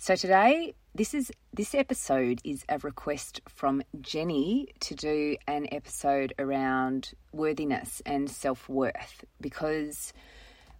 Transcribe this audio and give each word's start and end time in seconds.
So 0.00 0.14
today, 0.14 0.76
this 0.94 1.12
is 1.12 1.32
this 1.52 1.74
episode 1.74 2.40
is 2.44 2.64
a 2.68 2.78
request 2.78 3.40
from 3.48 3.82
Jenny 4.00 4.68
to 4.78 4.94
do 4.94 5.36
an 5.48 5.66
episode 5.72 6.32
around 6.38 7.10
worthiness 7.32 8.00
and 8.06 8.30
self-worth 8.30 9.24
because 9.40 10.12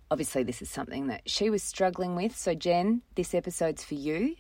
obviously 0.09 0.45
this 0.45 0.63
is 0.63 0.71
something 0.71 1.09
that 1.09 1.29
she 1.29 1.51
was 1.51 1.65
struggling 1.65 2.15
with. 2.15 2.37
So 2.37 2.55
Jen, 2.55 3.03
this 3.17 3.35
episode's 3.35 3.83
for 3.83 3.97
you, 3.97 4.37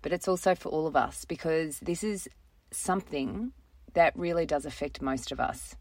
but 0.00 0.10
it's 0.10 0.26
also 0.26 0.54
for 0.54 0.70
all 0.70 0.86
of 0.86 0.96
us 0.96 1.26
because 1.26 1.78
this 1.80 2.02
is 2.02 2.26
something 2.70 3.52
that 3.92 4.16
really 4.16 4.46
does 4.46 4.64
affect 4.64 5.02
most 5.02 5.32
of 5.32 5.38
us, 5.38 5.76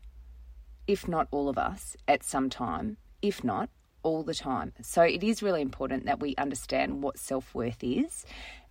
if 0.86 1.08
not 1.08 1.30
all 1.32 1.48
of 1.48 1.58
us, 1.58 1.96
at 2.10 2.24
some 2.24 2.50
time, 2.50 2.98
if 3.22 3.42
not 3.42 3.70
all 4.04 4.24
the 4.24 4.34
time. 4.34 4.74
So 4.82 5.02
it 5.02 5.24
is 5.24 5.42
really 5.42 5.62
important 5.62 6.06
that 6.06 6.20
we 6.20 6.36
understand 6.36 7.02
what 7.02 7.18
self 7.18 7.54
worth 7.56 7.84
is 7.84 8.26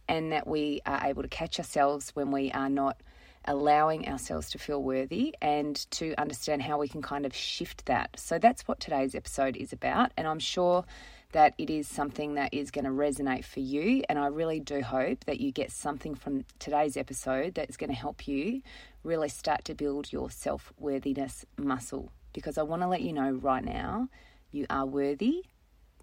and 0.08 0.32
that 0.32 0.46
we 0.46 0.80
are 0.86 1.00
able 1.04 1.22
to 1.22 1.28
catch 1.28 1.58
ourselves 1.58 2.10
when 2.10 2.30
we 2.30 2.50
are 2.52 2.68
not 2.68 3.00
allowing 3.44 4.08
ourselves 4.08 4.50
to 4.50 4.58
feel 4.58 4.82
worthy 4.82 5.34
and 5.42 5.90
to 5.90 6.14
understand 6.16 6.62
how 6.62 6.78
we 6.78 6.88
can 6.88 7.02
kind 7.02 7.26
of 7.26 7.34
shift 7.34 7.86
that. 7.86 8.10
So 8.16 8.38
that's 8.38 8.68
what 8.68 8.78
today's 8.78 9.14
episode 9.14 9.56
is 9.56 9.72
about. 9.72 10.12
And 10.16 10.26
I'm 10.26 10.38
sure 10.38 10.84
that 11.32 11.54
it 11.58 11.70
is 11.70 11.88
something 11.88 12.34
that 12.34 12.52
is 12.52 12.70
going 12.70 12.84
to 12.84 12.90
resonate 12.90 13.44
for 13.44 13.60
you. 13.60 14.04
And 14.08 14.18
I 14.18 14.26
really 14.26 14.60
do 14.60 14.82
hope 14.82 15.24
that 15.24 15.40
you 15.40 15.50
get 15.50 15.72
something 15.72 16.14
from 16.14 16.44
today's 16.58 16.96
episode 16.96 17.54
that's 17.54 17.76
going 17.76 17.90
to 17.90 17.96
help 17.96 18.28
you 18.28 18.62
really 19.02 19.28
start 19.28 19.64
to 19.64 19.74
build 19.74 20.12
your 20.12 20.30
self 20.30 20.72
worthiness 20.78 21.44
muscle. 21.56 22.12
Because 22.32 22.58
I 22.58 22.62
want 22.62 22.82
to 22.82 22.88
let 22.88 23.02
you 23.02 23.12
know 23.12 23.32
right 23.32 23.64
now 23.64 24.08
you 24.52 24.66
are 24.70 24.86
worthy 24.86 25.44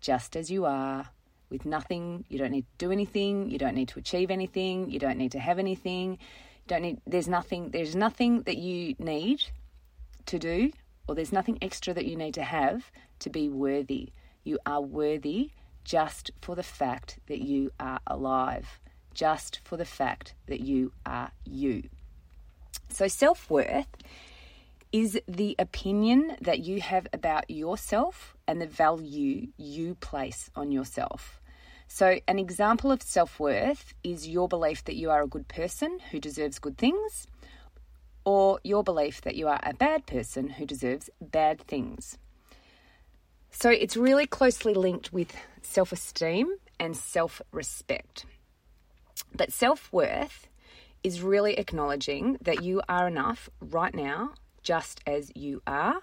just 0.02 0.36
as 0.36 0.50
you 0.50 0.66
are, 0.66 1.10
with 1.50 1.66
nothing. 1.66 2.26
You 2.30 2.38
don't 2.38 2.52
need 2.52 2.66
to 2.78 2.86
do 2.86 2.92
anything. 2.92 3.50
You 3.50 3.58
don't 3.58 3.76
need 3.76 3.90
to 3.90 4.00
achieve 4.00 4.32
anything. 4.32 4.90
You 4.90 5.00
don't 5.00 5.18
need 5.18 5.32
to 5.34 5.40
have 5.40 5.60
anything. 5.60 6.12
You 6.12 6.68
don't 6.68 6.82
need. 6.82 7.02
There's 7.06 7.28
nothing. 7.28 7.72
There's 7.72 7.96
nothing 7.96 8.44
that 8.44 8.58
you 8.58 8.96
need 9.00 9.44
to 10.28 10.40
do, 10.40 10.72
or 11.08 11.16
there's 11.16 11.34
nothing 11.34 11.58
extra 11.62 11.94
that 11.94 12.06
you 12.06 12.16
need 12.16 12.36
to 12.36 12.44
have 12.44 12.92
to 13.20 13.30
be 13.30 13.50
worthy. 13.50 14.10
You 14.44 14.60
are 14.66 14.82
worthy 14.82 15.52
just 15.84 16.32
for 16.42 16.56
the 16.56 16.64
fact 16.64 17.20
that 17.28 17.40
you 17.40 17.72
are 17.80 18.00
alive, 18.06 18.80
just 19.14 19.60
for 19.64 19.78
the 19.78 19.86
fact 19.86 20.36
that 20.48 20.60
you 20.60 20.92
are 21.06 21.32
you. 21.46 21.90
So 22.90 23.08
self 23.08 23.50
worth 23.50 23.88
is 24.92 25.20
the 25.28 25.56
opinion 25.60 26.36
that 26.42 26.60
you 26.60 26.82
have 26.82 27.08
about 27.14 27.50
yourself 27.50 28.36
and 28.48 28.60
the 28.60 28.68
value 28.68 29.48
you 29.58 29.96
place 29.96 30.50
on 30.56 30.72
yourself. 30.72 31.40
So, 31.88 32.20
an 32.28 32.40
example 32.40 32.92
of 32.92 33.02
self 33.02 33.40
worth 33.40 33.94
is 34.04 34.28
your 34.28 34.48
belief 34.48 34.84
that 34.86 34.96
you 34.96 35.10
are 35.10 35.24
a 35.24 35.28
good 35.28 35.48
person 35.48 36.00
who 36.12 36.20
deserves 36.20 36.60
good 36.60 36.78
things, 36.78 37.28
or 38.26 38.60
your 38.64 38.84
belief 38.84 39.22
that 39.22 39.36
you 39.36 39.48
are 39.48 39.60
a 39.64 39.74
bad 39.74 40.06
person 40.06 40.50
who 40.50 40.66
deserves 40.66 41.10
bad 41.20 41.62
things. 41.62 42.18
So, 43.52 43.70
it's 43.70 43.98
really 43.98 44.28
closely 44.28 44.74
linked 44.74 45.12
with 45.12 45.36
self 45.62 45.92
esteem 45.92 46.56
and 46.80 46.96
self 46.96 47.42
respect. 47.52 48.26
But 49.36 49.52
self 49.52 49.92
worth 49.92 50.48
is 51.04 51.22
really 51.22 51.58
acknowledging 51.58 52.38
that 52.42 52.64
you 52.64 52.82
are 52.88 53.08
enough 53.08 53.50
right 53.62 53.96
now 53.96 54.34
just 54.64 55.02
as 55.06 55.32
you 55.36 55.62
are. 55.68 56.02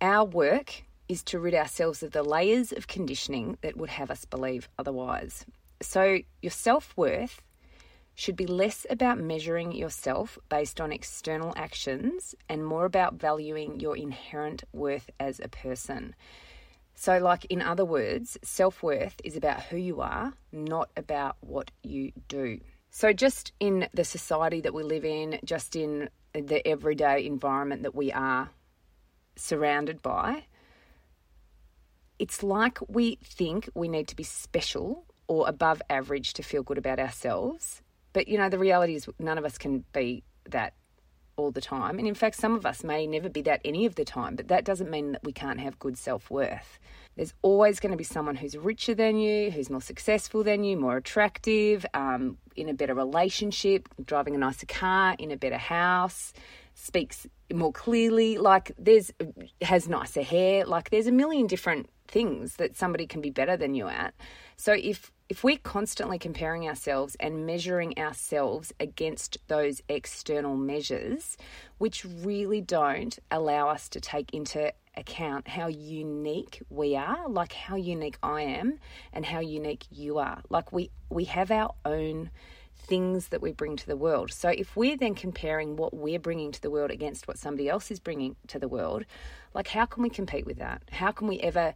Our 0.00 0.24
work 0.24 0.82
is 1.08 1.22
to 1.24 1.38
rid 1.38 1.54
ourselves 1.54 2.02
of 2.02 2.12
the 2.12 2.22
layers 2.22 2.72
of 2.72 2.88
conditioning 2.88 3.58
that 3.60 3.76
would 3.76 3.90
have 3.90 4.10
us 4.10 4.24
believe 4.24 4.68
otherwise. 4.78 5.44
So, 5.80 6.18
your 6.40 6.50
self 6.50 6.92
worth 6.96 7.42
should 8.14 8.36
be 8.36 8.46
less 8.46 8.86
about 8.90 9.18
measuring 9.18 9.72
yourself 9.72 10.38
based 10.48 10.80
on 10.80 10.92
external 10.92 11.52
actions 11.56 12.34
and 12.48 12.64
more 12.64 12.84
about 12.84 13.14
valuing 13.14 13.80
your 13.80 13.96
inherent 13.96 14.64
worth 14.72 15.10
as 15.18 15.40
a 15.40 15.48
person. 15.48 16.14
So, 16.94 17.18
like 17.18 17.44
in 17.46 17.62
other 17.62 17.84
words, 17.84 18.38
self 18.42 18.82
worth 18.82 19.20
is 19.24 19.36
about 19.36 19.62
who 19.62 19.76
you 19.76 20.00
are, 20.00 20.34
not 20.52 20.90
about 20.96 21.36
what 21.40 21.70
you 21.82 22.12
do. 22.28 22.60
So, 22.90 23.12
just 23.12 23.52
in 23.58 23.88
the 23.94 24.04
society 24.04 24.60
that 24.60 24.74
we 24.74 24.82
live 24.82 25.04
in, 25.04 25.40
just 25.44 25.74
in 25.74 26.10
the 26.34 26.66
everyday 26.66 27.26
environment 27.26 27.82
that 27.82 27.94
we 27.94 28.12
are 28.12 28.50
surrounded 29.36 30.02
by, 30.02 30.44
it's 32.18 32.42
like 32.42 32.78
we 32.88 33.18
think 33.22 33.68
we 33.74 33.88
need 33.88 34.08
to 34.08 34.16
be 34.16 34.22
special 34.22 35.04
or 35.26 35.48
above 35.48 35.82
average 35.90 36.34
to 36.34 36.42
feel 36.42 36.62
good 36.62 36.78
about 36.78 36.98
ourselves. 36.98 37.82
But 38.12 38.28
you 38.28 38.38
know, 38.38 38.48
the 38.48 38.58
reality 38.58 38.94
is 38.94 39.08
none 39.18 39.38
of 39.38 39.44
us 39.44 39.58
can 39.58 39.84
be 39.92 40.22
that 40.48 40.74
all 41.36 41.50
the 41.50 41.60
time. 41.60 41.98
And 41.98 42.06
in 42.06 42.14
fact, 42.14 42.36
some 42.36 42.54
of 42.54 42.66
us 42.66 42.84
may 42.84 43.06
never 43.06 43.28
be 43.28 43.42
that 43.42 43.60
any 43.64 43.86
of 43.86 43.94
the 43.94 44.04
time, 44.04 44.36
but 44.36 44.48
that 44.48 44.64
doesn't 44.64 44.90
mean 44.90 45.12
that 45.12 45.24
we 45.24 45.32
can't 45.32 45.60
have 45.60 45.78
good 45.78 45.96
self 45.98 46.30
worth. 46.30 46.78
There's 47.16 47.34
always 47.42 47.78
going 47.78 47.92
to 47.92 47.98
be 47.98 48.04
someone 48.04 48.36
who's 48.36 48.56
richer 48.56 48.94
than 48.94 49.18
you, 49.18 49.50
who's 49.50 49.68
more 49.68 49.82
successful 49.82 50.42
than 50.42 50.64
you, 50.64 50.76
more 50.76 50.96
attractive, 50.96 51.84
um, 51.92 52.38
in 52.56 52.68
a 52.68 52.74
better 52.74 52.94
relationship, 52.94 53.88
driving 54.04 54.34
a 54.34 54.38
nicer 54.38 54.66
car, 54.66 55.14
in 55.18 55.30
a 55.30 55.36
better 55.36 55.58
house, 55.58 56.32
speaks 56.74 57.26
more 57.52 57.72
clearly. 57.72 58.38
Like 58.38 58.72
there's 58.78 59.12
has 59.60 59.88
nicer 59.88 60.22
hair. 60.22 60.64
Like 60.64 60.90
there's 60.90 61.06
a 61.06 61.12
million 61.12 61.46
different 61.46 61.90
things 62.08 62.56
that 62.56 62.76
somebody 62.76 63.06
can 63.06 63.20
be 63.20 63.30
better 63.30 63.56
than 63.56 63.74
you 63.74 63.88
at. 63.88 64.14
So 64.56 64.72
if 64.72 65.10
if 65.32 65.42
we're 65.42 65.56
constantly 65.56 66.18
comparing 66.18 66.68
ourselves 66.68 67.16
and 67.18 67.46
measuring 67.46 67.98
ourselves 67.98 68.70
against 68.78 69.38
those 69.48 69.80
external 69.88 70.58
measures, 70.58 71.38
which 71.78 72.04
really 72.04 72.60
don't 72.60 73.18
allow 73.30 73.70
us 73.70 73.88
to 73.88 73.98
take 73.98 74.34
into 74.34 74.70
account 74.94 75.48
how 75.48 75.68
unique 75.68 76.60
we 76.68 76.94
are, 76.96 77.26
like 77.30 77.54
how 77.54 77.76
unique 77.76 78.18
I 78.22 78.42
am 78.42 78.78
and 79.10 79.24
how 79.24 79.40
unique 79.40 79.86
you 79.90 80.18
are. 80.18 80.42
Like 80.50 80.70
we 80.70 80.90
we 81.08 81.24
have 81.24 81.50
our 81.50 81.72
own 81.86 82.28
things 82.76 83.28
that 83.28 83.40
we 83.40 83.52
bring 83.52 83.76
to 83.76 83.86
the 83.86 83.96
world. 83.96 84.32
So 84.32 84.50
if 84.50 84.76
we're 84.76 84.98
then 84.98 85.14
comparing 85.14 85.76
what 85.76 85.94
we're 85.94 86.18
bringing 86.18 86.52
to 86.52 86.60
the 86.60 86.70
world 86.70 86.90
against 86.90 87.26
what 87.26 87.38
somebody 87.38 87.70
else 87.70 87.90
is 87.90 88.00
bringing 88.00 88.36
to 88.48 88.58
the 88.58 88.68
world, 88.68 89.06
like 89.54 89.68
how 89.68 89.86
can 89.86 90.02
we 90.02 90.10
compete 90.10 90.44
with 90.44 90.58
that? 90.58 90.82
How 90.90 91.10
can 91.10 91.26
we 91.26 91.40
ever 91.40 91.72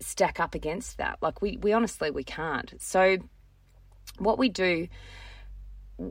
stack 0.00 0.40
up 0.40 0.54
against 0.54 0.98
that? 0.98 1.18
Like 1.20 1.42
we 1.42 1.56
we 1.58 1.72
honestly 1.72 2.10
we 2.10 2.24
can't. 2.24 2.74
So 2.78 3.18
what 4.18 4.38
we 4.38 4.48
do 4.48 4.88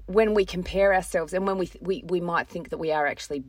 when 0.06 0.34
we 0.34 0.46
compare 0.46 0.94
ourselves 0.94 1.34
and 1.34 1.48
when 1.48 1.58
we 1.58 1.70
we 1.82 2.04
we 2.08 2.22
might 2.22 2.48
think 2.48 2.70
that 2.70 2.78
we 2.78 2.92
are 2.92 3.08
actually 3.08 3.44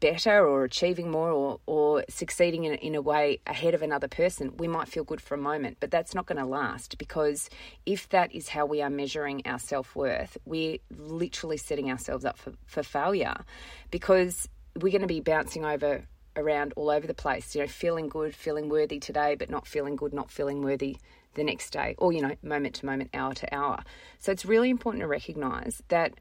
better 0.00 0.46
or 0.46 0.64
achieving 0.64 1.10
more 1.10 1.30
or, 1.30 1.60
or 1.66 2.04
succeeding 2.08 2.64
in, 2.64 2.74
in 2.76 2.94
a 2.94 3.02
way 3.02 3.38
ahead 3.46 3.74
of 3.74 3.82
another 3.82 4.08
person, 4.08 4.56
we 4.56 4.66
might 4.66 4.88
feel 4.88 5.04
good 5.04 5.20
for 5.20 5.34
a 5.34 5.38
moment, 5.38 5.76
but 5.78 5.90
that's 5.90 6.14
not 6.14 6.26
going 6.26 6.38
to 6.38 6.46
last 6.46 6.98
because 6.98 7.48
if 7.86 8.08
that 8.08 8.34
is 8.34 8.48
how 8.48 8.64
we 8.66 8.82
are 8.82 8.90
measuring 8.90 9.42
our 9.44 9.58
self 9.58 9.94
worth, 9.94 10.36
we're 10.44 10.78
literally 10.96 11.58
setting 11.58 11.90
ourselves 11.90 12.24
up 12.24 12.38
for, 12.38 12.52
for 12.66 12.82
failure 12.82 13.36
because 13.90 14.48
we're 14.80 14.90
going 14.90 15.02
to 15.02 15.06
be 15.06 15.20
bouncing 15.20 15.64
over 15.64 16.02
around 16.36 16.72
all 16.76 16.90
over 16.90 17.06
the 17.06 17.14
place, 17.14 17.54
you 17.54 17.60
know, 17.60 17.66
feeling 17.66 18.08
good, 18.08 18.34
feeling 18.34 18.68
worthy 18.68 18.98
today, 18.98 19.34
but 19.34 19.50
not 19.50 19.66
feeling 19.66 19.96
good, 19.96 20.12
not 20.12 20.30
feeling 20.30 20.62
worthy 20.62 20.96
the 21.34 21.44
next 21.44 21.70
day, 21.70 21.94
or, 21.98 22.12
you 22.12 22.20
know, 22.20 22.34
moment 22.42 22.76
to 22.76 22.86
moment, 22.86 23.10
hour 23.14 23.34
to 23.34 23.54
hour. 23.54 23.82
So 24.18 24.32
it's 24.32 24.44
really 24.44 24.70
important 24.70 25.02
to 25.02 25.06
recognize 25.06 25.82
that 25.88 26.14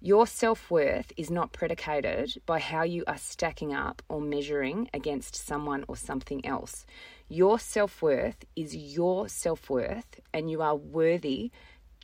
your 0.00 0.26
self 0.26 0.70
worth 0.70 1.12
is 1.16 1.30
not 1.30 1.52
predicated 1.52 2.34
by 2.44 2.58
how 2.58 2.82
you 2.82 3.04
are 3.06 3.16
stacking 3.16 3.72
up 3.72 4.02
or 4.08 4.20
measuring 4.20 4.90
against 4.92 5.34
someone 5.34 5.84
or 5.88 5.96
something 5.96 6.44
else. 6.44 6.84
Your 7.28 7.58
self 7.58 8.02
worth 8.02 8.44
is 8.54 8.76
your 8.76 9.28
self 9.28 9.70
worth, 9.70 10.20
and 10.32 10.50
you 10.50 10.60
are 10.60 10.76
worthy 10.76 11.50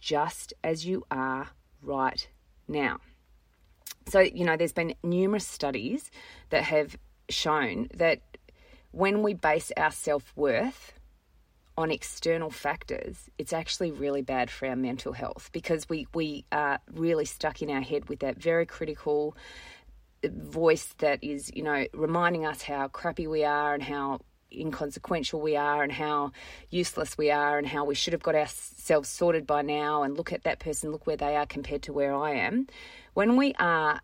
just 0.01 0.55
as 0.65 0.87
you 0.87 1.05
are 1.11 1.51
right 1.83 2.27
now. 2.67 3.01
So, 4.09 4.21
you 4.21 4.45
know, 4.45 4.57
there's 4.57 4.73
been 4.73 4.95
numerous 5.03 5.47
studies 5.47 6.11
that 6.49 6.65
have 6.65 6.97
shown 7.31 7.89
that 7.95 8.21
when 8.93 9.23
we 9.23 9.35
base 9.35 9.73
our 9.77 9.91
self 9.91 10.33
worth 10.37 10.95
on 11.77 11.91
external 11.91 12.51
factors, 12.51 13.31
it's 13.39 13.53
actually 13.53 13.91
really 13.91 14.23
bad 14.23 14.51
for 14.51 14.69
our 14.69 14.77
mental 14.77 15.13
health 15.13 15.51
because 15.53 15.89
we, 15.89 16.07
we 16.15 16.45
are 16.53 16.79
really 16.93 17.25
stuck 17.25 17.63
in 17.63 17.71
our 17.71 17.81
head 17.81 18.09
with 18.09 18.21
that 18.21 18.37
very 18.37 18.67
critical 18.67 19.37
voice 20.25 20.95
that 20.99 21.23
is, 21.25 21.51
you 21.55 21.63
know, 21.63 21.87
reminding 21.95 22.45
us 22.45 22.63
how 22.63 22.89
crappy 22.89 23.27
we 23.27 23.45
are 23.45 23.73
and 23.73 23.83
how 23.83 24.21
inconsequential 24.53 25.41
we 25.41 25.57
are 25.57 25.83
and 25.83 25.93
how 25.93 26.33
useless 26.71 27.17
we 27.17 27.31
are 27.31 27.57
and 27.57 27.67
how 27.67 27.85
we 27.85 27.95
should 27.95 28.13
have 28.13 28.23
got 28.23 28.35
ourselves 28.35 29.09
sorted 29.09 29.47
by 29.47 29.63
now 29.63 30.03
and 30.03 30.17
look 30.17 30.33
at 30.33 30.45
that 30.45 30.59
person, 30.59 30.91
look 30.91 31.07
where 31.07 31.17
they 31.17 31.37
are 31.37 31.47
compared 31.47 31.83
to 31.83 31.93
where 31.93 32.15
I 32.15 32.33
am. 32.33 32.67
When 33.15 33.37
we 33.37 33.55
are 33.59 34.01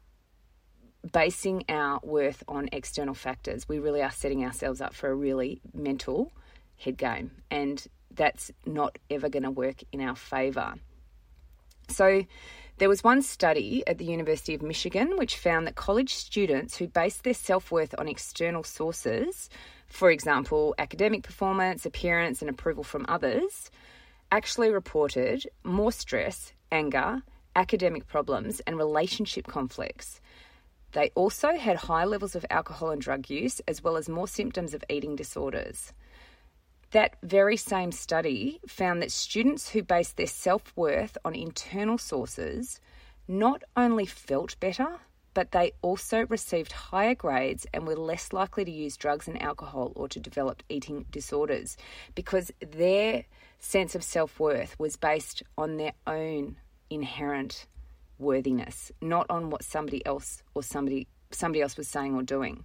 basing 1.13 1.65
our 1.69 2.01
worth 2.03 2.43
on 2.49 2.69
external 2.73 3.15
factors, 3.15 3.69
we 3.69 3.79
really 3.79 4.03
are 4.03 4.11
setting 4.11 4.45
ourselves 4.45 4.81
up 4.81 4.95
for 4.95 5.09
a 5.09 5.15
really 5.15 5.61
mental 5.73 6.33
head 6.77 6.97
game. 6.97 7.31
And 7.51 7.85
that's 8.13 8.51
not 8.65 8.99
ever 9.11 9.29
going 9.29 9.43
to 9.43 9.51
work 9.51 9.83
in 9.93 10.01
our 10.01 10.17
favour. 10.17 10.75
So, 11.89 12.25
there 12.79 12.89
was 12.91 13.03
one 13.03 13.23
study 13.23 13.83
at 13.87 13.97
the 13.97 14.05
University 14.05 14.53
of 14.53 14.61
Michigan 14.61 15.17
which 15.17 15.39
found 15.39 15.67
that 15.67 15.77
college 15.77 16.15
students 16.15 16.77
who 16.77 16.87
base 16.87 17.17
their 17.19 17.33
self 17.33 17.71
worth 17.71 17.95
on 17.97 18.07
external 18.07 18.65
sources, 18.65 19.49
for 19.87 20.11
example, 20.11 20.75
academic 20.77 21.23
performance, 21.23 21.87
appearance, 21.87 22.43
and 22.43 22.51
approval 22.51 22.85
from 22.85 23.07
others, 23.09 23.71
actually 24.31 24.71
reported 24.71 25.47
more 25.65 25.93
stress, 25.93 26.53
anger, 26.71 27.23
academic 27.55 28.07
problems, 28.07 28.61
and 28.67 28.77
relationship 28.77 29.47
conflicts. 29.47 30.21
They 30.97 31.11
also 31.15 31.59
had 31.59 31.77
high 31.77 32.07
levels 32.07 32.35
of 32.35 32.47
alcohol 32.49 32.89
and 32.89 33.03
drug 33.03 33.29
use, 33.29 33.61
as 33.69 33.85
well 33.85 33.99
as 33.99 34.09
more 34.09 34.27
symptoms 34.27 34.73
of 34.73 34.83
eating 34.89 35.15
disorders. 35.15 35.93
That 36.93 37.17
very 37.23 37.59
same 37.59 37.93
study 37.93 38.61
found 38.67 39.03
that 39.03 39.13
students 39.13 39.69
who 39.69 39.83
based 39.83 40.17
their 40.17 40.27
self 40.27 40.73
worth 40.75 41.19
on 41.23 41.35
internal 41.35 41.99
sources 41.99 42.81
not 43.29 43.63
only 43.77 44.07
felt 44.07 44.59
better, 44.59 45.01
but 45.35 45.53
they 45.53 45.73
also 45.83 46.25
received 46.31 46.73
higher 46.73 47.15
grades 47.15 47.67
and 47.75 47.87
were 47.87 47.95
less 47.95 48.33
likely 48.33 48.65
to 48.65 48.71
use 48.71 48.97
drugs 48.97 49.29
and 49.29 49.43
alcohol 49.43 49.93
or 49.97 50.09
to 50.09 50.19
develop 50.19 50.63
eating 50.71 51.05
disorders 51.11 51.77
because 52.15 52.51
their 52.61 53.27
sense 53.59 53.95
of 53.95 54.03
self 54.03 54.41
worth 54.41 54.75
was 54.79 54.97
based 54.97 55.43
on 55.59 55.77
their 55.77 55.93
own 56.07 56.57
inherent 56.89 57.67
worthiness, 58.19 58.93
not 59.01 59.27
on 59.31 59.51
what 59.51 59.63
somebody 59.63 60.05
else 60.07 60.43
or 60.55 60.63
somebody 60.63 61.07
somebody 61.31 61.61
else 61.63 61.77
was 61.77 61.89
saying 61.89 62.15
or 62.15 62.23
doing. 62.23 62.65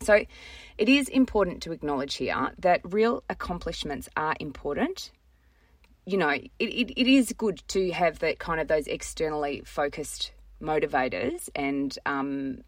So 0.00 0.24
it 0.78 0.88
is 0.88 1.08
important 1.08 1.62
to 1.62 1.72
acknowledge 1.72 2.16
here 2.16 2.52
that 2.58 2.80
real 2.84 3.22
accomplishments 3.30 4.08
are 4.16 4.34
important. 4.40 5.12
You 6.04 6.18
know, 6.18 6.30
it, 6.30 6.50
it, 6.58 7.00
it 7.00 7.06
is 7.06 7.32
good 7.32 7.62
to 7.68 7.92
have 7.92 8.18
that 8.18 8.40
kind 8.40 8.60
of 8.60 8.66
those 8.66 8.88
externally 8.88 9.62
focused 9.64 10.32
motivators 10.60 11.48
and 11.54 11.96
um, 12.06 12.62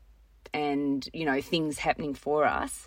and 0.53 1.09
you 1.13 1.25
know 1.25 1.41
things 1.41 1.79
happening 1.79 2.15
for 2.15 2.45
us 2.45 2.87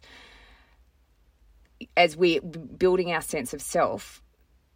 as 1.95 2.15
we're 2.15 2.41
building 2.41 3.11
our 3.11 3.21
sense 3.21 3.53
of 3.53 3.61
self. 3.61 4.21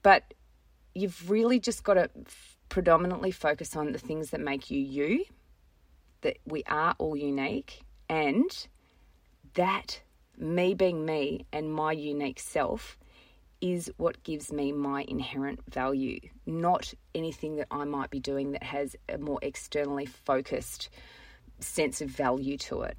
But 0.03 0.33
you've 0.93 1.29
really 1.29 1.59
just 1.59 1.83
got 1.83 1.93
to 1.93 2.09
predominantly 2.71 3.29
focus 3.29 3.75
on 3.75 3.91
the 3.91 3.99
things 3.99 4.31
that 4.31 4.39
make 4.39 4.71
you 4.71 4.79
you. 4.79 5.25
That 6.21 6.37
we 6.45 6.63
are 6.63 6.95
all 6.97 7.15
unique 7.15 7.81
and 8.09 8.49
that, 9.53 10.01
me 10.37 10.73
being 10.73 11.05
me 11.05 11.45
and 11.51 11.71
my 11.71 11.91
unique 11.91 12.39
self, 12.39 12.97
is 13.59 13.91
what 13.97 14.23
gives 14.23 14.51
me 14.51 14.71
my 14.71 15.03
inherent 15.07 15.59
value, 15.69 16.19
not 16.45 16.93
anything 17.13 17.57
that 17.57 17.67
I 17.69 17.83
might 17.85 18.09
be 18.09 18.19
doing 18.19 18.53
that 18.53 18.63
has 18.63 18.95
a 19.07 19.17
more 19.17 19.39
externally 19.41 20.05
focused 20.05 20.89
sense 21.59 22.01
of 22.01 22.09
value 22.09 22.57
to 22.57 22.81
it. 22.81 22.97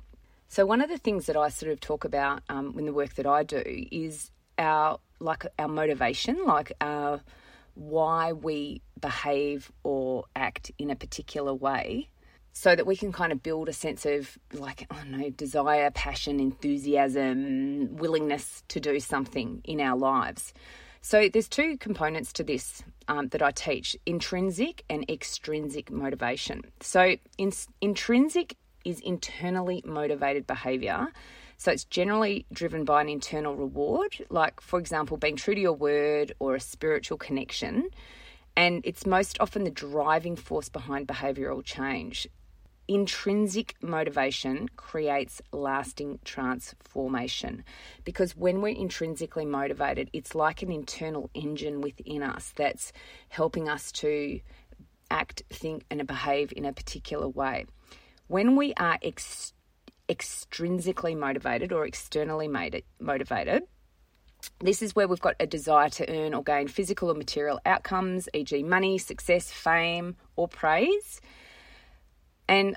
So 0.48 0.66
one 0.66 0.80
of 0.80 0.90
the 0.90 0.98
things 0.98 1.26
that 1.26 1.36
I 1.36 1.48
sort 1.48 1.72
of 1.72 1.80
talk 1.80 2.04
about 2.04 2.42
um, 2.48 2.74
in 2.78 2.84
the 2.84 2.92
work 2.92 3.14
that 3.14 3.26
I 3.26 3.42
do 3.42 3.62
is 3.90 4.30
our 4.58 4.98
like 5.19 5.46
our 5.58 5.69
motivation, 5.69 6.44
like 6.44 6.72
our 6.80 7.20
why 7.74 8.32
we 8.32 8.82
behave 9.00 9.72
or 9.82 10.24
act 10.36 10.70
in 10.78 10.90
a 10.90 10.96
particular 10.96 11.54
way 11.54 12.08
so 12.52 12.76
that 12.76 12.86
we 12.86 12.96
can 12.96 13.12
kind 13.12 13.32
of 13.32 13.42
build 13.42 13.69
a 13.69 13.72
sense 13.72 14.04
of 14.04 14.38
like 14.52 14.86
I 14.90 14.96
don't 14.96 15.10
know 15.10 15.30
desire, 15.30 15.90
passion, 15.90 16.38
enthusiasm, 16.38 17.96
willingness 17.96 18.62
to 18.69 18.80
do 18.80 19.00
something 19.00 19.62
in 19.64 19.80
our 19.80 19.96
lives. 19.96 20.52
So 21.00 21.28
there's 21.28 21.48
two 21.48 21.76
components 21.78 22.32
to 22.34 22.44
this 22.44 22.82
um, 23.08 23.28
that 23.28 23.42
I 23.42 23.50
teach: 23.50 23.96
intrinsic 24.06 24.84
and 24.88 25.08
extrinsic 25.10 25.90
motivation. 25.90 26.62
So 26.80 27.16
in, 27.38 27.52
intrinsic 27.80 28.56
is 28.84 29.00
internally 29.00 29.82
motivated 29.84 30.46
behavior. 30.46 31.08
So 31.62 31.70
it's 31.70 31.84
generally 31.84 32.44
driven 32.52 32.84
by 32.84 33.02
an 33.02 33.08
internal 33.08 33.54
reward, 33.54 34.26
like 34.30 34.60
for 34.60 34.80
example, 34.80 35.16
being 35.16 35.36
true 35.36 35.54
to 35.54 35.60
your 35.60 35.74
word 35.74 36.32
or 36.40 36.56
a 36.56 36.60
spiritual 36.60 37.18
connection. 37.18 37.88
And 38.56 38.80
it's 38.82 39.06
most 39.06 39.36
often 39.38 39.62
the 39.62 39.70
driving 39.70 40.34
force 40.34 40.68
behind 40.68 41.06
behavioral 41.06 41.64
change 41.64 42.26
intrinsic 42.88 43.76
motivation 43.80 44.68
creates 44.74 45.40
lasting 45.52 46.18
transformation 46.24 47.62
because 48.04 48.36
when 48.36 48.60
we're 48.60 48.74
intrinsically 48.74 49.46
motivated, 49.46 50.10
it's 50.12 50.34
like 50.34 50.62
an 50.62 50.72
internal 50.72 51.30
engine 51.32 51.80
within 51.80 52.24
us 52.24 52.52
that's 52.56 52.92
helping 53.28 53.68
us 53.68 53.92
to 53.92 54.40
act, 55.12 55.44
think, 55.48 55.84
and 55.92 56.04
behave 56.08 56.52
in 56.56 56.64
a 56.64 56.72
particular 56.72 57.28
way. 57.28 57.66
When 58.26 58.56
we 58.56 58.74
are 58.74 58.98
ex- 59.00 59.52
extrinsically 60.12 61.16
motivated 61.16 61.72
or 61.72 61.86
externally 61.86 62.48
motivated, 63.00 63.64
this 64.60 64.82
is 64.82 64.94
where 64.94 65.06
we've 65.06 65.20
got 65.20 65.36
a 65.38 65.46
desire 65.46 65.88
to 65.88 66.10
earn 66.10 66.34
or 66.34 66.42
gain 66.42 66.68
physical 66.68 67.10
or 67.10 67.14
material 67.14 67.60
outcomes, 67.64 68.28
e.g., 68.34 68.62
money, 68.64 68.98
success, 68.98 69.50
fame, 69.50 70.16
or 70.36 70.48
praise 70.48 71.20
and 72.48 72.76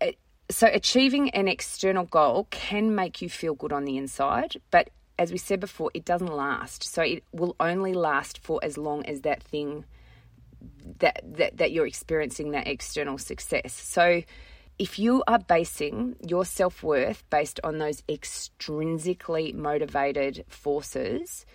uh, 0.00 0.12
so 0.50 0.68
achieving 0.72 1.30
an 1.30 1.48
external 1.48 2.04
goal 2.04 2.46
can 2.50 2.94
make 2.94 3.22
you 3.22 3.28
feel 3.28 3.54
good 3.54 3.72
on 3.72 3.84
the 3.84 3.96
inside, 3.96 4.56
but 4.70 4.90
as 5.18 5.30
we 5.30 5.38
said 5.38 5.60
before, 5.60 5.90
it 5.94 6.04
doesn't 6.04 6.34
last. 6.34 6.84
So 6.84 7.02
it 7.02 7.22
will 7.32 7.54
only 7.60 7.92
last 7.92 8.38
for 8.38 8.60
as 8.62 8.78
long 8.78 9.04
as 9.06 9.22
that 9.22 9.42
thing 9.42 9.84
that 11.00 11.20
that, 11.24 11.58
that 11.58 11.72
you're 11.72 11.86
experiencing 11.86 12.52
that 12.52 12.66
external 12.66 13.18
success. 13.18 13.72
So 13.72 14.22
if 14.78 14.98
you 14.98 15.22
are 15.26 15.38
basing 15.38 16.16
your 16.26 16.44
self-worth 16.44 17.24
based 17.30 17.60
on 17.62 17.78
those 17.78 18.02
extrinsically 18.02 19.54
motivated 19.54 20.44
forces, 20.48 21.46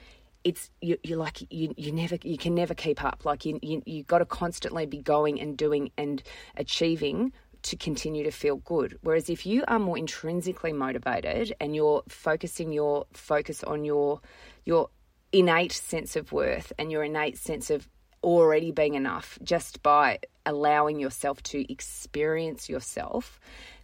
it's 0.44 0.70
you, 0.82 0.98
are 1.12 1.18
like 1.18 1.42
you, 1.52 1.74
you 1.76 1.92
never 1.92 2.18
you 2.24 2.38
can 2.38 2.56
never 2.56 2.74
keep 2.74 3.04
up. 3.04 3.26
Like 3.26 3.46
you, 3.46 3.60
you 3.62 3.82
you 3.86 4.04
got 4.04 4.20
to 4.20 4.26
constantly 4.26 4.86
be 4.86 5.02
going 5.02 5.42
and 5.42 5.58
doing 5.58 5.92
and 5.98 6.24
achieving 6.56 7.34
to 7.64 7.76
continue 7.76 8.24
to 8.24 8.32
feel 8.32 8.58
good. 8.58 8.98
Whereas 9.02 9.30
if 9.30 9.46
you 9.46 9.64
are 9.68 9.80
more 9.80 9.98
intrinsically 9.98 10.74
motivated 10.74 11.54
and 11.60 11.76
you're 11.76 12.04
focusing 12.08 12.72
your 12.72 13.08
focus 13.14 13.64
on 13.64 13.84
your 13.84 14.22
your 14.64 14.90
innate 15.34 15.74
sense 15.74 16.16
of 16.16 16.32
worth 16.32 16.72
and 16.78 16.92
your 16.92 17.04
innate 17.04 17.38
sense 17.38 17.70
of 17.70 17.90
already 18.24 18.72
being 18.72 18.96
enough 18.96 19.38
just 19.44 19.84
by 19.84 20.20
allowing 20.48 21.00
yourself 21.00 21.44
to 21.44 21.72
experience 21.72 22.68
yourself 22.68 23.40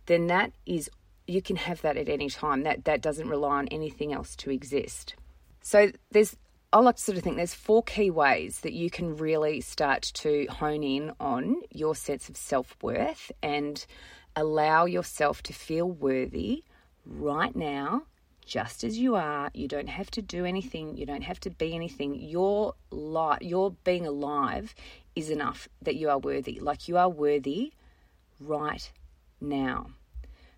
then 0.07 0.27
that 0.27 0.51
is 0.65 0.89
you 1.27 1.41
can 1.41 1.55
have 1.55 1.81
that 1.81 1.95
at 1.95 2.09
any 2.09 2.29
time 2.29 2.63
that 2.63 2.85
that 2.85 3.01
doesn't 3.01 3.29
rely 3.29 3.57
on 3.57 3.67
anything 3.67 4.11
else 4.11 4.35
to 4.35 4.49
exist 4.49 5.15
so 5.61 5.91
there's 6.11 6.35
I 6.73 6.79
like 6.79 6.95
to 6.95 7.03
sort 7.03 7.19
of 7.19 7.23
think 7.23 7.35
there's 7.35 7.53
four 7.53 7.83
key 7.83 8.09
ways 8.09 8.61
that 8.61 8.73
you 8.73 8.89
can 8.89 9.15
really 9.15 9.61
start 9.61 10.01
to 10.15 10.47
hone 10.47 10.81
in 10.81 11.11
on 11.19 11.61
your 11.69 11.93
sense 11.93 12.29
of 12.29 12.35
self 12.35 12.75
worth 12.81 13.31
and 13.43 13.85
allow 14.35 14.85
yourself 14.85 15.43
to 15.43 15.53
feel 15.53 15.87
worthy 15.87 16.63
right 17.05 17.55
now, 17.55 18.01
just 18.43 18.83
as 18.83 18.97
you 18.97 19.13
are. 19.13 19.51
You 19.53 19.67
don't 19.67 19.87
have 19.87 20.09
to 20.11 20.23
do 20.23 20.45
anything, 20.45 20.97
you 20.97 21.05
don't 21.05 21.21
have 21.21 21.39
to 21.41 21.51
be 21.51 21.75
anything. 21.75 22.15
Your 22.15 22.73
life, 22.89 23.43
your 23.43 23.75
being 23.83 24.07
alive 24.07 24.73
is 25.15 25.29
enough 25.29 25.67
that 25.81 25.95
you 25.95 26.09
are 26.09 26.19
worthy. 26.19 26.59
Like 26.59 26.87
you 26.87 26.97
are 26.97 27.09
worthy 27.09 27.73
right 28.39 28.91
now. 29.39 29.87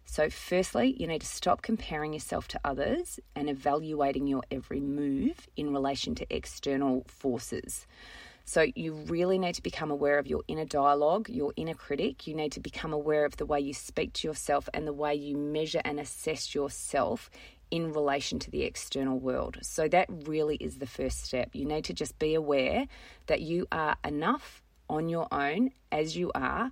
So, 0.05 0.29
firstly, 0.29 0.95
you 1.00 1.07
need 1.07 1.21
to 1.21 1.27
stop 1.27 1.63
comparing 1.63 2.13
yourself 2.13 2.47
to 2.50 2.59
others 2.63 3.19
and 3.35 3.50
evaluating 3.50 4.27
your 4.27 4.43
every 4.51 4.79
move 4.79 5.47
in 5.57 5.74
relation 5.74 6.13
to 6.15 6.33
external 6.33 7.03
forces. 7.07 7.88
So, 8.45 8.67
you 8.75 8.93
really 8.93 9.39
need 9.39 9.55
to 9.55 9.63
become 9.63 9.89
aware 9.89 10.19
of 10.19 10.27
your 10.27 10.43
inner 10.47 10.65
dialogue, 10.65 11.27
your 11.27 11.53
inner 11.55 11.74
critic. 11.74 12.27
You 12.27 12.35
need 12.35 12.51
to 12.51 12.59
become 12.59 12.93
aware 12.93 13.25
of 13.25 13.38
the 13.38 13.47
way 13.47 13.59
you 13.59 13.74
speak 13.74 14.13
to 14.13 14.27
yourself 14.27 14.69
and 14.74 14.85
the 14.85 14.93
way 14.93 15.15
you 15.15 15.35
measure 15.35 15.81
and 15.83 16.00
assess 16.00 16.53
yourself 16.53 17.31
in 17.75 17.91
relation 17.91 18.39
to 18.39 18.50
the 18.50 18.63
external 18.63 19.20
world. 19.20 19.58
So 19.62 19.89
that 19.89 20.08
really 20.10 20.55
is 20.55 20.77
the 20.77 20.88
first 20.88 21.25
step. 21.25 21.50
You 21.53 21.65
need 21.65 21.84
to 21.86 21.94
just 21.94 22.17
be 22.17 22.34
aware 22.34 22.88
that 23.27 23.41
you 23.41 23.67
are 23.70 23.98
enough 24.05 24.63
on 24.89 25.10
your 25.10 25.27
own 25.29 25.72
as 25.91 26.15
you 26.15 26.32
are. 26.34 26.72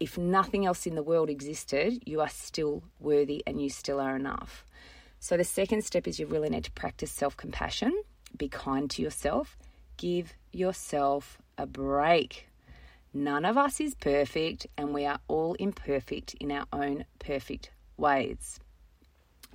If 0.00 0.16
nothing 0.16 0.64
else 0.64 0.86
in 0.86 0.94
the 0.94 1.02
world 1.02 1.28
existed, 1.28 2.02
you 2.06 2.22
are 2.22 2.30
still 2.30 2.82
worthy 2.98 3.42
and 3.46 3.60
you 3.60 3.68
still 3.68 4.00
are 4.00 4.16
enough. 4.16 4.64
So 5.18 5.36
the 5.36 5.44
second 5.44 5.84
step 5.84 6.08
is 6.08 6.18
you 6.18 6.26
really 6.26 6.48
need 6.48 6.64
to 6.64 6.72
practice 6.72 7.12
self 7.12 7.36
compassion, 7.36 7.92
be 8.38 8.48
kind 8.48 8.88
to 8.92 9.02
yourself, 9.02 9.58
give 9.98 10.32
yourself 10.52 11.36
a 11.58 11.66
break. 11.66 12.48
None 13.12 13.44
of 13.44 13.58
us 13.58 13.78
is 13.78 13.94
perfect, 13.94 14.68
and 14.78 14.94
we 14.94 15.04
are 15.04 15.18
all 15.28 15.52
imperfect 15.54 16.32
in 16.40 16.50
our 16.50 16.64
own 16.72 17.04
perfect 17.18 17.72
ways. 17.98 18.58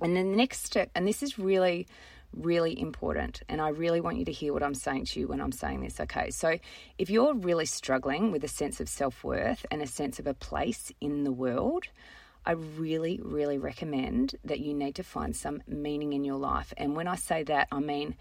And 0.00 0.16
then 0.16 0.30
the 0.30 0.36
next 0.36 0.64
step, 0.64 0.90
and 0.94 1.06
this 1.06 1.22
is 1.22 1.38
really, 1.38 1.86
really 2.32 2.78
important, 2.78 3.42
and 3.48 3.60
I 3.60 3.70
really 3.70 4.00
want 4.00 4.18
you 4.18 4.24
to 4.26 4.32
hear 4.32 4.52
what 4.52 4.62
I'm 4.62 4.74
saying 4.74 5.06
to 5.06 5.20
you 5.20 5.28
when 5.28 5.40
I'm 5.40 5.52
saying 5.52 5.80
this. 5.80 6.00
Okay, 6.00 6.30
so 6.30 6.58
if 6.98 7.08
you're 7.08 7.34
really 7.34 7.66
struggling 7.66 8.30
with 8.30 8.44
a 8.44 8.48
sense 8.48 8.80
of 8.80 8.88
self 8.88 9.24
worth 9.24 9.64
and 9.70 9.82
a 9.82 9.86
sense 9.86 10.18
of 10.18 10.26
a 10.26 10.34
place 10.34 10.92
in 11.00 11.24
the 11.24 11.32
world, 11.32 11.84
I 12.44 12.52
really, 12.52 13.20
really 13.22 13.58
recommend 13.58 14.36
that 14.44 14.60
you 14.60 14.74
need 14.74 14.94
to 14.96 15.02
find 15.02 15.34
some 15.34 15.62
meaning 15.66 16.12
in 16.12 16.24
your 16.24 16.38
life. 16.38 16.72
And 16.76 16.94
when 16.94 17.08
I 17.08 17.16
say 17.16 17.42
that, 17.44 17.68
I 17.72 17.80
mean 17.80 18.16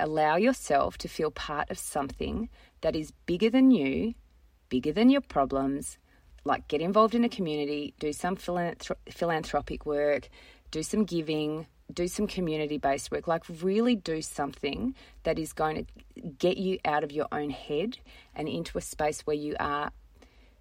allow 0.00 0.36
yourself 0.36 0.98
to 0.98 1.08
feel 1.08 1.30
part 1.30 1.70
of 1.70 1.78
something 1.78 2.48
that 2.80 2.96
is 2.96 3.12
bigger 3.26 3.50
than 3.50 3.70
you 3.70 4.14
bigger 4.68 4.92
than 4.92 5.10
your 5.10 5.20
problems, 5.20 5.98
like 6.44 6.68
get 6.68 6.80
involved 6.80 7.14
in 7.14 7.24
a 7.24 7.28
community, 7.28 7.94
do 7.98 8.12
some 8.12 8.36
philanthrop- 8.36 8.96
philanthropic 9.10 9.86
work, 9.86 10.28
do 10.70 10.82
some 10.82 11.04
giving, 11.04 11.66
do 11.92 12.08
some 12.08 12.26
community 12.26 12.78
based 12.78 13.10
work, 13.10 13.26
like 13.26 13.44
really 13.62 13.96
do 13.96 14.22
something 14.22 14.94
that 15.22 15.38
is 15.38 15.52
going 15.52 15.86
to 15.86 16.20
get 16.38 16.56
you 16.56 16.78
out 16.84 17.04
of 17.04 17.12
your 17.12 17.26
own 17.32 17.50
head 17.50 17.98
and 18.34 18.48
into 18.48 18.78
a 18.78 18.80
space 18.80 19.22
where 19.22 19.36
you 19.36 19.56
are 19.58 19.90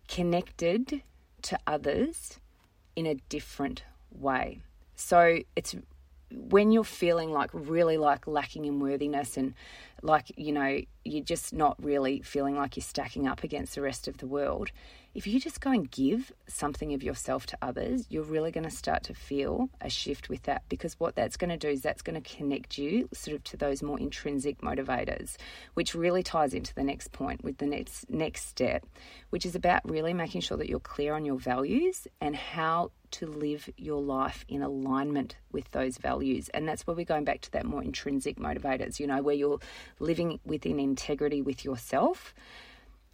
connected 0.08 1.02
to 1.42 1.60
others 1.68 2.40
in 2.96 3.06
a 3.06 3.16
different 3.30 3.84
way. 4.12 4.62
So 4.96 5.40
it's 5.56 5.76
when 6.32 6.72
you're 6.72 6.84
feeling 6.84 7.32
like 7.32 7.50
really 7.54 7.98
like 7.98 8.28
lacking 8.28 8.66
in 8.66 8.80
worthiness 8.80 9.38
and 9.38 9.54
like 10.02 10.32
you 10.38 10.52
know 10.52 10.80
you're 11.04 11.24
just 11.24 11.54
not 11.54 11.76
really 11.84 12.22
feeling 12.22 12.56
like 12.56 12.76
you're 12.76 12.84
stacking 12.84 13.28
up 13.28 13.44
against 13.44 13.76
the 13.76 13.82
rest 13.82 14.08
of 14.08 14.18
the 14.18 14.28
world 14.28 14.72
if 15.18 15.26
you 15.26 15.40
just 15.40 15.62
go 15.62 15.72
and 15.72 15.90
give 15.90 16.32
something 16.48 16.94
of 16.94 17.02
yourself 17.02 17.48
to 17.48 17.58
others, 17.60 18.06
you're 18.08 18.22
really 18.22 18.52
going 18.52 18.66
to 18.66 18.70
start 18.70 19.02
to 19.06 19.16
feel 19.16 19.68
a 19.82 19.90
shift 19.90 20.30
with 20.30 20.44
that 20.44 20.62
because 20.70 20.94
what 21.00 21.16
that's 21.16 21.38
going 21.38 21.50
to 21.50 21.58
do 21.58 21.70
is 21.70 21.82
that's 21.82 22.04
going 22.04 22.22
to 22.22 22.38
connect 22.38 22.78
you 22.78 23.10
sort 23.14 23.36
of 23.36 23.44
to 23.46 23.58
those 23.58 23.82
more 23.82 24.00
intrinsic 24.00 24.62
motivators, 24.62 25.36
which 25.74 25.96
really 25.96 26.22
ties 26.22 26.54
into 26.54 26.72
the 26.76 26.84
next 26.84 27.14
point 27.14 27.44
with 27.44 27.58
the 27.58 27.66
next 27.66 28.08
next 28.12 28.48
step, 28.48 28.86
which 29.32 29.44
is 29.44 29.56
about 29.56 29.90
really 29.90 30.14
making 30.14 30.42
sure 30.42 30.56
that 30.56 30.70
you're 30.70 30.80
clear 30.80 31.16
on 31.16 31.26
your 31.26 31.40
values 31.40 32.08
and 32.22 32.36
how 32.36 32.92
to 33.10 33.26
live 33.26 33.70
your 33.78 34.02
life 34.02 34.46
in 34.48 34.62
alignment 34.62 35.36
with 35.52 35.72
those 35.72 35.98
values. 35.98 36.50
And 36.50 36.68
that's 36.68 36.86
where 36.86 36.96
we're 36.96 37.06
going 37.06 37.24
back 37.24 37.42
to 37.42 37.52
that 37.54 37.66
more 37.66 37.82
intrinsic 37.82 38.38
motivators, 38.38 39.00
you 39.00 39.08
know, 39.08 39.22
where 39.22 39.36
you're 39.36 39.60
living 40.00 40.40
within 40.46 40.80
integrity 40.80 41.42
with 41.42 41.66
yourself 41.66 42.34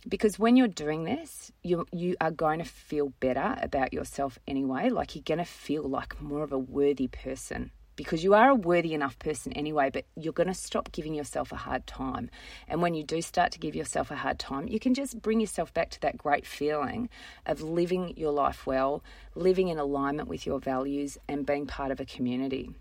because 0.08 0.38
when 0.38 0.58
you're 0.58 0.68
doing 0.68 1.06
this, 1.06 1.52
you 1.64 1.86
you 1.92 2.16
are 2.20 2.32
going 2.32 2.60
to 2.60 2.66
feel 2.66 3.14
better 3.20 3.56
about 3.62 3.94
yourself 3.94 4.38
anyway. 4.48 4.90
Like 4.90 5.16
you're 5.16 5.24
going 5.24 5.38
to 5.38 5.46
feel 5.46 5.84
like 5.84 6.22
more 6.22 6.44
of 6.44 6.52
a 6.52 6.58
worthy 6.58 7.08
person 7.08 7.72
because 7.96 8.24
you 8.24 8.34
are 8.34 8.50
a 8.50 8.56
worthy 8.56 8.94
enough 8.94 9.18
person 9.20 9.54
anyway, 9.54 9.90
but 9.92 10.06
you're 10.16 10.34
going 10.34 10.48
to 10.48 10.54
stop 10.54 10.92
giving 10.92 11.14
yourself 11.14 11.52
a 11.52 11.56
hard 11.56 11.86
time. 11.86 12.30
And 12.68 12.82
when 12.82 12.96
you 12.96 13.04
do 13.04 13.22
start 13.22 13.52
to 13.54 13.60
give 13.60 13.76
yourself 13.76 14.10
a 14.12 14.16
hard 14.16 14.40
time, 14.40 14.68
you 14.68 14.80
can 14.80 14.94
just 14.94 15.22
bring 15.22 15.40
yourself 15.40 15.74
back 15.74 15.92
to 15.92 16.02
that 16.02 16.18
great 16.18 16.46
feeling 16.46 17.10
of 17.46 17.62
living 17.62 18.14
your 18.18 18.32
life 18.32 18.66
well, 18.66 19.04
living 19.36 19.68
in 19.68 19.78
alignment 19.78 20.28
with 20.28 20.46
your 20.46 20.60
values, 20.60 21.18
and 21.28 21.46
being 21.46 21.68
part 21.68 21.92
of 21.92 22.00
a 22.00 22.06
community. 22.06 22.72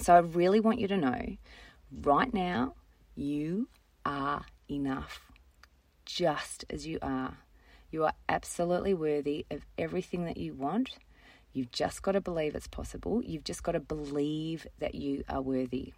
So 0.00 0.14
I 0.14 0.18
really 0.18 0.60
want 0.60 0.80
you 0.80 0.88
to 0.88 0.96
know 0.96 1.36
right 2.02 2.32
now, 2.34 2.74
you 3.14 3.68
are 4.04 4.44
enough 4.70 5.32
just 6.04 6.64
as 6.70 6.86
you 6.86 6.98
are. 7.02 7.38
You 7.90 8.04
are 8.04 8.14
absolutely 8.28 8.94
worthy 8.94 9.46
of 9.50 9.64
everything 9.78 10.24
that 10.24 10.36
you 10.36 10.54
want. 10.54 10.90
You've 11.52 11.70
just 11.70 12.02
got 12.02 12.12
to 12.12 12.20
believe 12.20 12.54
it's 12.54 12.66
possible. 12.66 13.22
You've 13.22 13.44
just 13.44 13.62
got 13.62 13.72
to 13.72 13.80
believe 13.80 14.66
that 14.80 14.94
you 14.94 15.22
are 15.28 15.40
worthy 15.40 15.92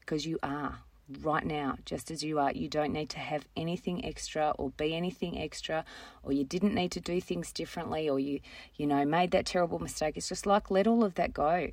because 0.00 0.26
you 0.26 0.38
are 0.42 0.80
right 1.20 1.44
now, 1.44 1.76
just 1.84 2.10
as 2.10 2.22
you 2.22 2.38
are. 2.38 2.52
You 2.52 2.68
don't 2.68 2.92
need 2.92 3.08
to 3.10 3.18
have 3.18 3.46
anything 3.56 4.04
extra 4.04 4.50
or 4.58 4.70
be 4.70 4.94
anything 4.94 5.38
extra, 5.38 5.84
or 6.22 6.32
you 6.32 6.44
didn't 6.44 6.74
need 6.74 6.92
to 6.92 7.00
do 7.00 7.20
things 7.20 7.52
differently, 7.52 8.08
or 8.08 8.18
you, 8.18 8.40
you 8.76 8.86
know, 8.86 9.04
made 9.04 9.30
that 9.32 9.46
terrible 9.46 9.78
mistake. 9.78 10.16
It's 10.16 10.28
just 10.28 10.46
like 10.46 10.70
let 10.70 10.86
all 10.86 11.04
of 11.04 11.14
that 11.14 11.32
go. 11.32 11.70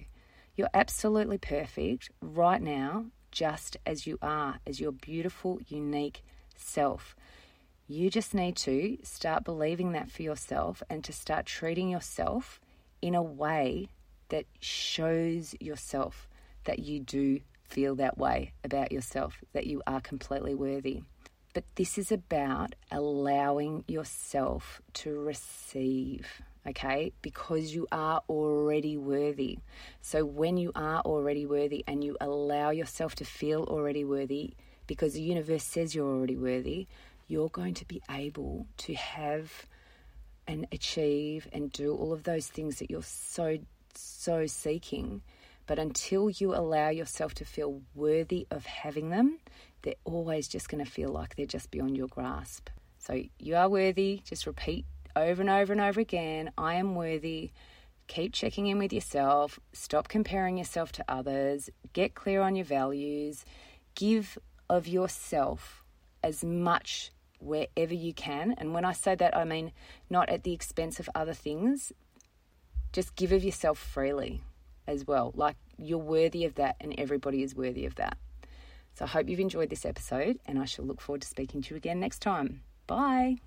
You're 0.55 0.69
absolutely 0.73 1.37
perfect 1.37 2.09
right 2.21 2.61
now, 2.61 3.05
just 3.31 3.77
as 3.85 4.07
you 4.07 4.17
are, 4.21 4.59
as 4.65 4.79
your 4.79 4.91
beautiful, 4.91 5.59
unique 5.67 6.23
self. 6.55 7.15
You 7.87 8.09
just 8.09 8.33
need 8.33 8.55
to 8.57 8.97
start 9.03 9.43
believing 9.43 9.93
that 9.93 10.11
for 10.11 10.21
yourself 10.21 10.83
and 10.89 11.03
to 11.03 11.13
start 11.13 11.45
treating 11.45 11.89
yourself 11.89 12.59
in 13.01 13.15
a 13.15 13.23
way 13.23 13.89
that 14.29 14.45
shows 14.59 15.55
yourself 15.59 16.29
that 16.65 16.79
you 16.79 16.99
do 16.99 17.39
feel 17.63 17.95
that 17.95 18.17
way 18.17 18.53
about 18.63 18.91
yourself, 18.91 19.37
that 19.53 19.67
you 19.67 19.81
are 19.87 20.01
completely 20.01 20.53
worthy. 20.53 21.01
But 21.53 21.63
this 21.75 21.97
is 21.97 22.11
about 22.11 22.75
allowing 22.91 23.83
yourself 23.87 24.81
to 24.93 25.19
receive, 25.19 26.27
okay? 26.67 27.11
Because 27.21 27.73
you 27.73 27.87
are 27.91 28.21
already 28.29 28.97
worthy. 28.97 29.59
So 30.01 30.25
when 30.25 30.57
you 30.57 30.71
are 30.75 31.01
already 31.01 31.45
worthy 31.45 31.83
and 31.87 32.03
you 32.03 32.17
allow 32.21 32.69
yourself 32.69 33.15
to 33.15 33.25
feel 33.25 33.63
already 33.63 34.03
worthy, 34.03 34.53
because 34.87 35.13
the 35.13 35.21
universe 35.21 35.63
says 35.63 35.93
you're 35.93 36.07
already 36.07 36.37
worthy, 36.37 36.87
you're 37.27 37.49
going 37.49 37.75
to 37.75 37.85
be 37.85 38.01
able 38.09 38.65
to 38.77 38.93
have 38.95 39.67
and 40.47 40.65
achieve 40.71 41.47
and 41.53 41.71
do 41.71 41.93
all 41.95 42.11
of 42.11 42.23
those 42.23 42.47
things 42.47 42.79
that 42.79 42.89
you're 42.89 43.03
so, 43.03 43.59
so 43.93 44.47
seeking. 44.47 45.21
But 45.67 45.77
until 45.77 46.31
you 46.31 46.55
allow 46.55 46.89
yourself 46.89 47.35
to 47.35 47.45
feel 47.45 47.81
worthy 47.93 48.47
of 48.49 48.65
having 48.65 49.09
them, 49.09 49.37
they're 49.83 49.93
always 50.03 50.47
just 50.47 50.67
going 50.67 50.83
to 50.83 50.89
feel 50.89 51.09
like 51.09 51.35
they're 51.35 51.45
just 51.45 51.69
beyond 51.69 51.95
your 51.95 52.07
grasp. 52.07 52.69
So 52.97 53.21
you 53.37 53.55
are 53.55 53.69
worthy. 53.69 54.21
Just 54.25 54.47
repeat 54.47 54.85
over 55.19 55.41
and 55.41 55.49
over 55.49 55.71
and 55.71 55.81
over 55.81 55.99
again 55.99 56.51
I 56.57 56.75
am 56.75 56.95
worthy. 56.95 57.51
Keep 58.07 58.33
checking 58.33 58.67
in 58.67 58.79
with 58.79 58.91
yourself. 58.91 59.59
Stop 59.71 60.07
comparing 60.07 60.57
yourself 60.57 60.91
to 60.93 61.05
others. 61.07 61.69
Get 61.93 62.15
clear 62.15 62.41
on 62.41 62.55
your 62.55 62.65
values. 62.65 63.45
Give 63.95 64.37
of 64.69 64.87
yourself 64.87 65.83
as 66.23 66.43
much 66.43 67.11
wherever 67.39 67.93
you 67.93 68.13
can. 68.13 68.55
And 68.57 68.73
when 68.73 68.85
I 68.85 68.93
say 68.93 69.15
that, 69.15 69.35
I 69.35 69.43
mean 69.43 69.71
not 70.09 70.29
at 70.29 70.43
the 70.43 70.53
expense 70.53 70.99
of 70.99 71.09
other 71.13 71.33
things. 71.33 71.91
Just 72.91 73.15
give 73.15 73.31
of 73.31 73.43
yourself 73.43 73.77
freely 73.77 74.41
as 74.87 75.05
well. 75.05 75.31
Like 75.35 75.55
you're 75.77 75.97
worthy 75.97 76.45
of 76.45 76.55
that, 76.55 76.75
and 76.81 76.93
everybody 76.97 77.43
is 77.43 77.55
worthy 77.55 77.85
of 77.85 77.95
that. 77.95 78.17
So 78.95 79.05
I 79.05 79.07
hope 79.07 79.29
you've 79.29 79.39
enjoyed 79.39 79.69
this 79.69 79.85
episode, 79.85 80.39
and 80.45 80.59
I 80.59 80.65
shall 80.65 80.85
look 80.85 80.99
forward 80.99 81.21
to 81.21 81.27
speaking 81.27 81.61
to 81.61 81.69
you 81.71 81.77
again 81.77 81.99
next 81.99 82.19
time. 82.19 82.61
Bye. 82.87 83.37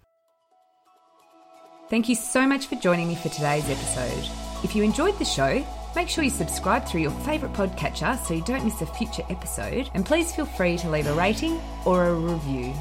Thank 1.93 2.09
you 2.09 2.15
so 2.15 2.47
much 2.47 2.69
for 2.69 2.77
joining 2.77 3.07
me 3.07 3.15
for 3.15 3.29
today's 3.29 3.69
episode. 3.69 4.27
If 4.65 4.75
you 4.75 4.83
enjoyed 4.83 5.19
the 5.19 5.27
show, 5.27 5.63
make 5.95 6.09
sure 6.09 6.25
you 6.25 6.31
subscribe 6.31 6.87
through 6.87 7.03
your 7.03 7.11
favourite 7.11 7.55
podcatcher 7.55 8.19
so 8.25 8.33
you 8.33 8.41
don't 8.45 8.65
miss 8.65 8.81
a 8.81 8.87
future 8.87 9.23
episode, 9.29 9.91
and 9.93 10.07
please 10.07 10.35
feel 10.35 10.47
free 10.47 10.79
to 10.79 10.89
leave 10.89 11.07
a 11.07 11.13
rating 11.13 11.61
or 11.85 12.07
a 12.07 12.15
review. 12.15 12.73